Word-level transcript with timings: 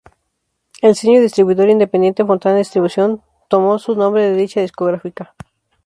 El 0.81 0.95
sello 0.95 1.21
distribuidor 1.21 1.69
independiente 1.69 2.25
Fontana 2.25 2.57
Distribution 2.57 3.21
tomó 3.47 3.77
su 3.77 3.93
nombre 3.93 4.23
de 4.23 4.35
dicha 4.35 4.59
discográfica. 4.59 5.35